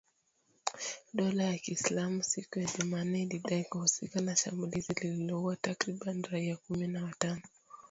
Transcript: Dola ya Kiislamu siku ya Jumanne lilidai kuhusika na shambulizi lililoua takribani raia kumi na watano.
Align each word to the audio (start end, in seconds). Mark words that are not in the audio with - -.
Dola 1.13 1.43
ya 1.43 1.57
Kiislamu 1.57 2.23
siku 2.23 2.59
ya 2.59 2.69
Jumanne 2.79 3.25
lilidai 3.25 3.63
kuhusika 3.63 4.21
na 4.21 4.35
shambulizi 4.35 4.93
lililoua 5.01 5.55
takribani 5.55 6.21
raia 6.21 6.57
kumi 6.57 6.87
na 6.87 7.03
watano. 7.03 7.41